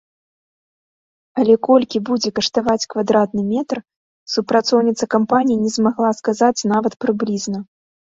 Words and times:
Але 1.41 1.55
колькі 1.67 1.97
будзе 2.07 2.29
каштаваць 2.39 2.89
квадратны 2.93 3.43
метр, 3.49 3.77
супрацоўніца 4.37 5.03
кампаніі 5.15 5.59
не 5.67 5.75
змагла 5.77 6.09
сказаць 6.21 6.67
нават 6.73 6.93
прыблізна. 7.07 7.59